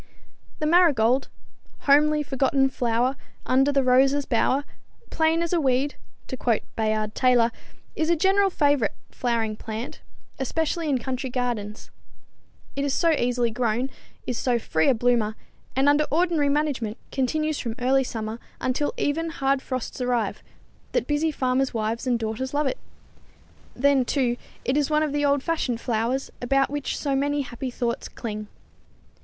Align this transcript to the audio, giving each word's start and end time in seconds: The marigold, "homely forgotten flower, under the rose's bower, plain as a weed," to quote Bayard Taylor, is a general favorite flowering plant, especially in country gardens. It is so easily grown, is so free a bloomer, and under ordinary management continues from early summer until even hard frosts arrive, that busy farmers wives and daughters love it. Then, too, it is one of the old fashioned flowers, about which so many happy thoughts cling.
The 0.57 0.65
marigold, 0.65 1.27
"homely 1.81 2.23
forgotten 2.23 2.69
flower, 2.69 3.15
under 3.45 3.71
the 3.71 3.83
rose's 3.83 4.25
bower, 4.25 4.65
plain 5.11 5.43
as 5.43 5.53
a 5.53 5.61
weed," 5.61 5.93
to 6.25 6.35
quote 6.35 6.63
Bayard 6.75 7.13
Taylor, 7.13 7.51
is 7.95 8.09
a 8.09 8.15
general 8.15 8.49
favorite 8.49 8.95
flowering 9.11 9.55
plant, 9.55 10.01
especially 10.39 10.89
in 10.89 10.97
country 10.97 11.29
gardens. 11.29 11.91
It 12.75 12.83
is 12.83 12.95
so 12.95 13.11
easily 13.11 13.51
grown, 13.51 13.91
is 14.25 14.39
so 14.39 14.57
free 14.57 14.87
a 14.87 14.95
bloomer, 14.95 15.35
and 15.75 15.87
under 15.87 16.05
ordinary 16.09 16.49
management 16.49 16.97
continues 17.11 17.59
from 17.59 17.75
early 17.77 18.03
summer 18.03 18.39
until 18.59 18.95
even 18.97 19.29
hard 19.29 19.61
frosts 19.61 20.01
arrive, 20.01 20.41
that 20.93 21.05
busy 21.05 21.29
farmers 21.29 21.75
wives 21.75 22.07
and 22.07 22.17
daughters 22.17 22.55
love 22.55 22.65
it. 22.65 22.79
Then, 23.75 24.03
too, 24.05 24.37
it 24.65 24.75
is 24.75 24.89
one 24.89 25.03
of 25.03 25.11
the 25.13 25.23
old 25.25 25.43
fashioned 25.43 25.79
flowers, 25.79 26.31
about 26.41 26.71
which 26.71 26.97
so 26.97 27.15
many 27.15 27.41
happy 27.41 27.69
thoughts 27.69 28.09
cling. 28.09 28.47